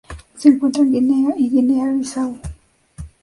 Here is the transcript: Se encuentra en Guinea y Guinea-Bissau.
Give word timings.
Se 0.35 0.47
encuentra 0.49 0.81
en 0.81 0.93
Guinea 0.93 1.35
y 1.37 1.47
Guinea-Bissau. 1.47 2.39